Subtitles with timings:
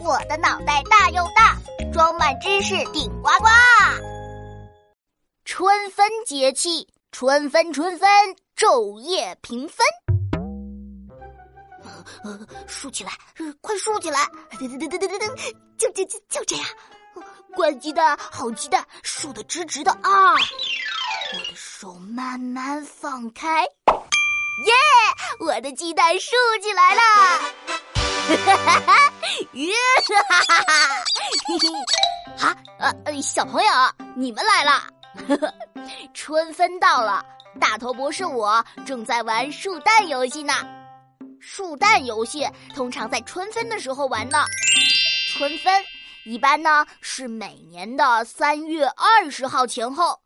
[0.00, 1.56] 我的脑袋大又大，
[1.92, 3.46] 装满知识顶呱呱。
[5.44, 8.08] 春分节气，春分春分，
[8.56, 9.78] 昼夜平分。
[12.66, 13.12] 竖起来，
[13.60, 14.20] 快竖起来！
[14.52, 16.66] 噔噔噔噔噔噔，就就就就这样。
[17.54, 20.32] 乖鸡蛋，好鸡蛋，竖的直直的啊！
[20.34, 24.72] 我的手慢慢放开，耶！
[25.40, 27.02] 我的鸡蛋竖起来了！
[28.26, 28.80] 哈哈哈！
[28.80, 31.04] 哈哈哈！
[31.46, 31.68] 嘿嘿，
[32.44, 32.56] 啊
[33.04, 33.70] 呃，小朋友，
[34.16, 34.82] 你们来了！
[36.12, 37.24] 春分到了，
[37.60, 40.52] 大头博士我正在玩树蛋游戏呢。
[41.40, 44.44] 树蛋游戏通常在春分的时候玩呢。
[45.32, 45.84] 春分
[46.24, 50.20] 一般呢是每年的三月二十号前后。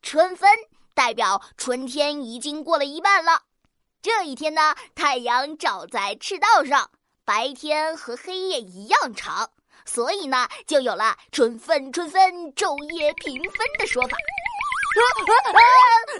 [0.00, 0.48] 春分
[0.94, 3.42] 代表春天已经过了一半了。
[4.00, 6.90] 这一天呢，太阳照在赤道上，
[7.24, 9.48] 白天和黑夜一样长，
[9.84, 12.20] 所以呢，就有了“春分春分，
[12.54, 14.16] 昼夜平分”的说法。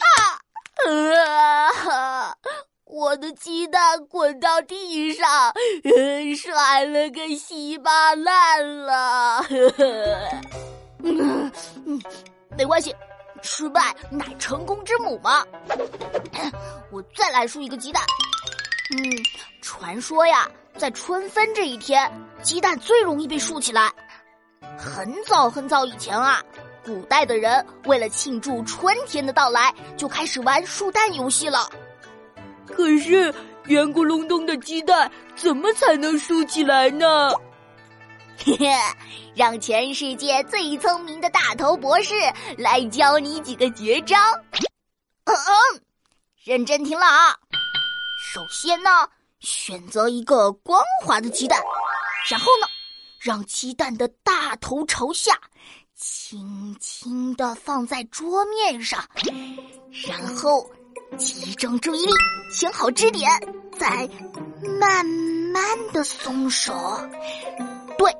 [0.00, 0.38] 啊
[0.86, 2.36] 啊啊！
[2.84, 5.52] 我的鸡蛋滚到地上，
[6.36, 9.44] 摔了个稀巴烂了。
[12.56, 12.94] 没关系，
[13.42, 15.44] 失败乃成功之母嘛。
[16.92, 18.02] 我再来输一个鸡蛋。
[18.90, 18.98] 嗯，
[19.62, 22.10] 传说呀，在春分这一天，
[22.42, 23.90] 鸡蛋最容易被竖起来。
[24.76, 26.42] 很早很早以前啊。
[26.84, 31.66] 古代的人为了庆祝春天的到来，就开始玩竖蛋游戏了。
[32.66, 37.30] 可是圆咕隆咚的鸡蛋怎么才能竖起来呢？
[38.36, 38.68] 嘿嘿，
[39.34, 42.12] 让全世界最聪明的大头博士
[42.58, 44.16] 来教你几个绝招。
[45.24, 45.80] 嗯嗯，
[46.44, 47.34] 认真听了啊！
[48.26, 48.90] 首先呢，
[49.38, 51.62] 选择一个光滑的鸡蛋，
[52.28, 52.66] 然后呢，
[53.20, 55.38] 让鸡蛋的大头朝下。
[55.94, 59.02] 轻轻的放在桌面上，
[60.08, 60.68] 然后
[61.16, 62.12] 集中注意力，
[62.50, 63.30] 选好支点，
[63.78, 64.08] 再
[64.80, 65.62] 慢慢
[65.92, 66.74] 的松手。
[67.96, 68.12] 对，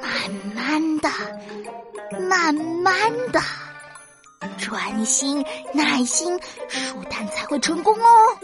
[0.00, 1.10] 慢慢的，
[2.28, 3.40] 慢慢的，
[4.58, 6.38] 专心耐心，
[6.68, 8.38] 数蛋才会成功哦。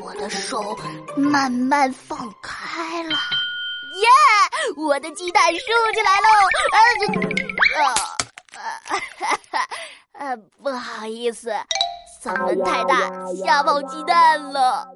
[0.00, 0.76] 我的手
[1.16, 4.08] 慢慢放开了，耶！
[4.76, 5.58] 我的鸡蛋竖
[5.94, 6.28] 起来喽！
[7.76, 9.60] 呃。
[10.12, 11.50] 呃，不好意思，
[12.22, 13.10] 嗓门太大，
[13.44, 14.86] 吓跑鸡蛋了。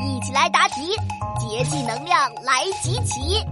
[0.00, 0.96] 一起来答题，
[1.38, 3.44] 节气能量来集齐。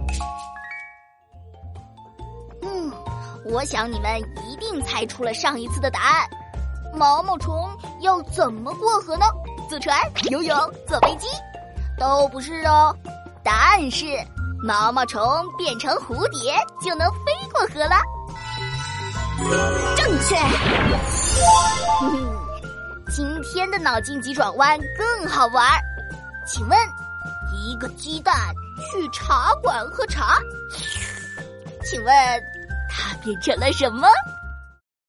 [2.63, 2.91] 嗯，
[3.45, 6.29] 我想你们一定猜出了上一次的答案。
[6.93, 7.69] 毛毛虫
[8.01, 9.25] 要怎么过河呢？
[9.69, 9.97] 坐船、
[10.29, 10.55] 游泳、
[10.87, 11.27] 坐飞机，
[11.97, 12.95] 都不是哦。
[13.43, 14.05] 答案是。
[14.65, 15.21] 毛毛虫
[15.57, 17.99] 变成蝴蝶就能飞过河了，
[19.97, 20.37] 正确。
[23.11, 25.67] 今天的脑筋急转弯更好玩，
[26.47, 26.79] 请问
[27.53, 28.33] 一个鸡蛋
[28.89, 30.39] 去茶馆喝茶，
[31.83, 32.15] 请问
[32.95, 34.07] 它变成了什么？